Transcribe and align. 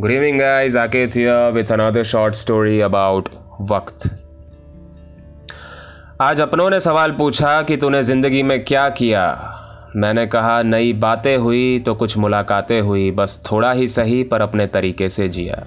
Good 0.00 0.10
evening, 0.10 0.38
guys. 0.38 0.74
Akith 0.74 1.12
here 1.12 1.52
with 1.52 1.70
another 1.70 2.02
short 2.02 2.34
story 2.34 2.80
about 2.80 3.26
वक्त. 3.70 4.04
आज 6.20 6.40
अपनों 6.40 6.68
ने 6.70 6.78
सवाल 6.80 7.12
पूछा 7.12 7.50
कि 7.62 7.76
तूने 7.76 8.02
ज़िंदगी 8.02 8.42
में 8.42 8.64
क्या 8.64 8.88
किया? 8.88 9.24
मैंने 9.96 10.26
कहा 10.26 10.62
नई 10.62 10.92
बातें 10.92 11.36
हुई 11.36 11.78
तो 11.78 11.94
कुछ 11.94 12.16
मुलाकातें 12.18 12.80
हुई 12.80 13.10
बस 13.10 13.38
थोड़ा 13.50 13.72
ही 13.72 13.86
सही 13.86 14.22
पर 14.24 14.40
अपने 14.40 14.66
तरीके 14.66 15.08
से 15.08 15.28
जिया। 15.28 15.62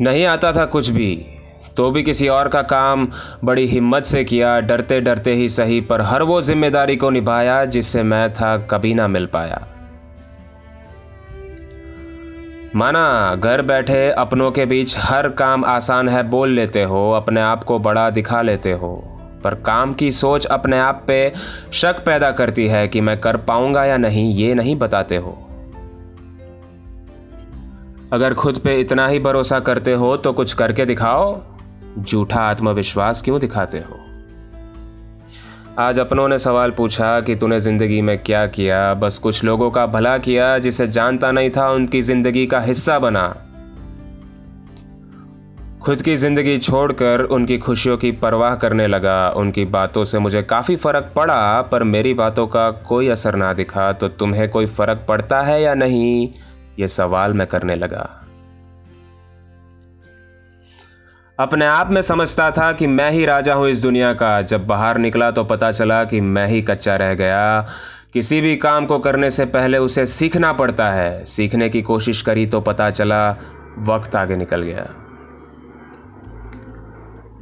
नहीं 0.00 0.24
आता 0.24 0.52
था 0.52 0.64
कुछ 0.64 0.90
भी 0.90 1.14
तो 1.76 1.90
भी 1.90 2.02
किसी 2.02 2.28
और 2.28 2.48
का 2.48 2.62
काम 2.62 3.08
बड़ी 3.44 3.66
हिम्मत 3.66 4.04
से 4.04 4.24
किया 4.24 4.58
डरते 4.60 5.00
डरते 5.00 5.34
ही 5.34 5.48
सही 5.48 5.80
पर 5.80 6.00
हर 6.00 6.22
वो 6.22 6.42
ज़िम्मेदारी 6.42 6.96
को 6.96 7.10
निभाया 7.10 7.64
जिससे 7.64 8.02
मैं 8.02 8.32
था 8.32 8.56
कभी 8.56 8.94
ना 8.94 9.08
मिल 9.08 9.26
पाया। 9.26 9.66
माना, 12.76 13.34
घर 13.34 13.62
बैठे 13.62 14.10
अपनों 14.10 14.50
के 14.50 14.66
बीच 14.66 14.98
हर 14.98 15.28
काम 15.28 15.64
आसान 15.64 16.08
है, 16.08 16.22
बोल 16.22 16.50
लेते 16.50 16.82
हो, 16.82 17.12
अपने 17.12 17.40
आप 17.40 17.64
को 17.64 17.78
बड़ा 17.78 18.10
दिखा 18.10 18.42
लेते 18.42 18.72
हो। 18.72 19.20
पर 19.44 19.54
काम 19.54 19.94
की 19.94 20.10
सोच 20.10 20.46
अपने 20.46 20.78
आप 20.78 21.04
पे 21.06 21.32
शक 21.72 22.04
पैदा 22.04 22.30
करती 22.30 22.66
है 22.66 22.88
कि 22.88 23.00
मैं 23.00 23.20
कर 23.20 23.36
पाऊँगा 23.36 23.84
या 23.84 23.96
नहीं, 23.96 24.34
ये 24.34 24.54
नहीं 24.54 24.76
बताते 24.76 25.16
हो। 25.16 25.48
अगर 28.12 28.34
खुद 28.34 28.58
पे 28.58 28.80
इतना 28.80 29.06
ही 29.06 29.18
भरोसा 29.18 29.60
करते 29.60 29.92
हो 29.92 30.16
तो 30.16 30.32
कुछ 30.32 30.52
करके 30.52 30.84
दिखाओ। 30.84 31.42
झूठा 31.98 32.40
आत्मविश्वास 32.40 33.22
क्यों 33.22 33.40
दिखाते 33.40 33.78
हो? 33.78 34.05
आज 35.78 35.98
अपनों 35.98 36.28
ने 36.28 36.38
सवाल 36.38 36.70
पूछा 36.70 37.20
कि 37.20 37.34
तूने 37.36 37.60
ज़िंदगी 37.60 38.00
में 38.02 38.18
क्या 38.18 38.46
किया? 38.46 38.94
बस 38.94 39.18
कुछ 39.18 39.44
लोगों 39.44 39.70
का 39.70 39.86
भला 39.86 40.18
किया 40.18 40.58
जिसे 40.58 40.86
जानता 40.86 41.32
नहीं 41.32 41.50
था, 41.50 41.68
उनकी 41.70 42.02
ज़िंदगी 42.02 42.46
का 42.46 42.60
हिस्सा 42.60 42.98
बना। 42.98 43.26
खुद 45.82 46.02
की 46.02 46.16
ज़िंदगी 46.16 46.58
छोड़कर 46.58 47.20
उनकी 47.20 47.58
खुशियों 47.58 47.96
की 47.96 48.12
परवाह 48.12 48.54
करने 48.54 48.86
लगा। 48.86 49.30
उनकी 49.30 49.64
बातों 49.64 50.04
से 50.04 50.18
मुझे 50.18 50.42
काफ़ी 50.42 50.76
फ़र्क 50.76 51.12
पड़ा, 51.16 51.62
पर 51.62 51.82
मेरी 51.82 52.14
बातों 52.14 52.46
का 52.46 52.70
कोई 52.70 53.08
असर 53.08 53.34
ना 53.34 53.52
दिखा। 53.52 53.92
तो 53.92 54.08
तुम्हें 54.08 54.48
कोई 54.48 54.66
फ़र्क 54.66 55.04
पड़ता 55.08 55.42
है 55.42 55.62
या 55.62 55.74
नहीं? 55.74 56.28
ये 56.78 56.88
सवाल 56.88 57.32
मैं 57.32 57.46
करने 57.46 57.74
लगा। 57.74 58.25
अपने 61.38 61.66
आप 61.66 61.90
में 61.90 62.00
समझता 62.02 62.50
था 62.50 62.72
कि 62.72 62.86
मैं 62.86 63.10
ही 63.10 63.24
राजा 63.26 63.54
हूँ 63.54 63.68
इस 63.68 63.82
दुनिया 63.82 64.12
का। 64.12 64.40
जब 64.42 64.66
बाहर 64.66 64.98
निकला 64.98 65.30
तो 65.30 65.44
पता 65.44 65.70
चला 65.72 66.02
कि 66.04 66.20
मैं 66.20 66.46
ही 66.46 66.62
कच्चा 66.62 66.96
रह 66.96 67.12
गया। 67.14 67.66
किसी 68.12 68.40
भी 68.40 68.56
काम 68.56 68.86
को 68.86 68.98
करने 68.98 69.30
से 69.30 69.44
पहले 69.46 69.78
उसे 69.78 70.06
सीखना 70.06 70.52
पड़ता 70.52 70.90
है। 70.90 71.24
सीखने 71.24 71.68
की 71.68 71.82
कोशिश 71.82 72.22
करी 72.22 72.46
तो 72.46 72.60
पता 72.60 72.90
चला 72.90 73.28
वक्त 73.78 74.16
आगे 74.16 74.36
निकल 74.36 74.62
गया। 74.62 74.86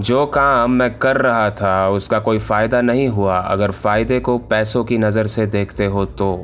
जो 0.00 0.26
काम 0.26 0.70
मैं 0.70 0.98
कर 0.98 1.16
रहा 1.16 1.50
था, 1.50 1.88
उसका 1.88 2.18
कोई 2.18 2.38
फ़ायदा 2.38 2.80
नहीं 2.80 3.08
हुआ। 3.08 3.38
अगर 3.38 3.70
फ़ायदे 3.70 4.20
को 4.20 4.38
पैसों 4.38 4.84
की 4.84 4.98
नज़र 4.98 5.26
से 5.26 5.46
देखते 5.46 5.86
हो 5.86 6.04
तो। 6.04 6.34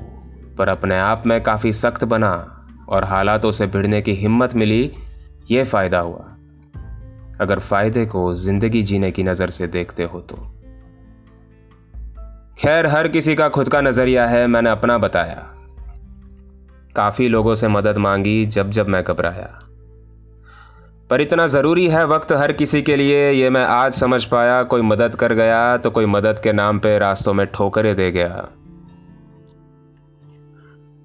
पर 0.59 0.69
अपने 0.69 0.99
आप 0.99 1.27
में 1.27 1.43
काफ़ी 1.43 1.73
सख्त 1.73 2.05
बना 2.05 2.35
और 2.89 3.05
हालातों 3.05 3.51
से 3.51 3.67
भिड़ने 3.67 4.03
की 4.03 4.13
हिम्मत 4.13 4.55
मिली, 4.55 4.93
ये 5.51 5.65
फ़ायदा 5.65 5.99
हुआ। 5.99 6.32
अगर 7.43 7.59
फ़ायदे 7.59 8.07
को 8.07 8.35
ज़िंदगी 8.35 8.83
जीने 8.83 9.11
की 9.11 9.23
नज़र 9.23 9.51
से 9.51 9.67
देखते 9.67 10.05
हो 10.05 10.21
तो। 10.21 10.37
खैर, 12.59 12.87
हर 12.87 13.09
किसी 13.09 13.35
का 13.35 13.49
खुद 13.49 13.69
का 13.69 13.81
नज़रिया 13.81 14.27
है, 14.27 14.47
मैंने 14.47 14.71
अपना 14.71 14.99
बताया। 14.99 15.43
काफ़ी 16.97 17.29
लोगों 17.29 17.55
से 17.55 17.69
मदद 17.69 17.99
मांगी, 17.99 18.47
जब 18.47 18.71
जब 18.71 18.89
मैं 18.89 19.03
घबराया। 19.05 19.59
पर 21.11 21.21
इतना 21.21 21.47
ज़रूरी 21.47 21.89
है 21.89 22.07
वक्त 22.07 22.33
हर 22.33 22.53
किसी 22.53 22.83
के 22.83 22.97
लिए, 22.97 23.31
ये 23.31 23.51
मैं 23.51 23.65
आज 23.65 23.93
समझ 23.93 24.25
पाया, 24.25 24.63
कोई 24.63 24.83
मदद 24.83 25.15
कर 25.15 25.33
गया 25.33 25.77
तो 25.77 25.91
कोई 25.91 26.07
मदद 26.07 26.41
के 26.41 26.53
नाम 26.53 26.79
पे 26.79 26.99
रास्तों 26.99 27.35
में 27.35 27.47
ठोकरें 27.47 27.97
दे 27.97 28.11
गया। 28.11 28.49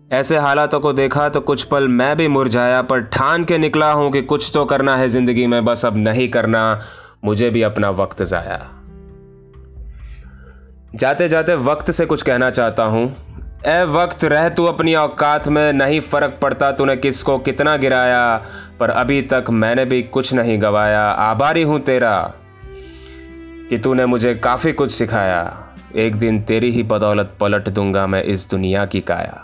ऐसे 0.08 0.38
हालातों 0.38 0.80
को 0.80 0.92
देखा 0.94 1.28
तो 1.30 1.40
कुछ 1.42 1.64
पल 1.64 1.88
मैं 1.88 2.16
भी 2.18 2.28
मुरझाया, 2.28 2.82
पर 2.82 3.02
ठान 3.04 3.44
के 3.46 3.58
निकला 3.58 3.92
हूँ 3.92 4.12
कि 4.12 4.22
कुछ 4.22 4.50
तो 4.54 4.64
करना 4.66 4.96
है 4.98 5.08
ज़िंदगी 5.08 5.48
में, 5.48 5.64
बस 5.66 5.86
अब 5.86 5.98
नहीं 5.98 6.28
करना, 6.30 6.80
मुझे 7.26 7.50
भी 7.50 7.62
अपना 7.62 7.90
वक्त 7.90 8.24
ज़ाया। 8.24 8.60
जाते 10.96 11.28
जाते 11.28 11.56
वक्त 11.56 11.92
से 11.92 12.06
कुछ 12.06 12.22
कहना 12.22 12.50
चाहता 12.50 12.84
हूँ 12.84 13.06
ए 13.66 13.84
वक्त, 13.86 14.24
रह 14.26 14.48
तू 14.50 14.66
अपनी 14.66 14.94
औकात 14.96 15.48
में, 15.48 15.74
नहीं 15.74 16.00
फ़र्क 16.02 16.38
पड़ता 16.42 16.72
तूने 16.72 16.96
किसको 16.98 17.38
कितना 17.40 17.76
गिराया, 17.78 18.38
पर 18.80 18.90
अभी 18.90 19.22
तक 19.24 19.46
मैंने 19.52 19.86
भी 19.86 20.02
कुछ 20.04 20.34
नहीं 20.34 20.62
गवाया, 20.62 21.02
आभारी 21.02 21.64
हूँ 21.64 21.80
तेरा 21.80 22.18
कि 23.70 23.78
तूने 23.78 24.06
मुझे 24.06 24.34
काफ़ी 24.36 24.74
कुछ 24.74 24.92
सिखाया, 24.92 25.44
एक 25.96 26.16
दिन 26.16 26.42
तेरी 26.42 26.72
ही 26.72 26.84
बदौलत 26.86 27.36
पलट 27.40 27.70
दूँगा 27.70 28.08
मैं 28.08 28.24
इस 28.24 28.50
दुनिया 28.50 28.86
की 28.86 29.02
काया। 29.02 29.44